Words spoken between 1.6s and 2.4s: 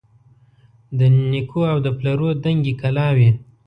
او د پلرو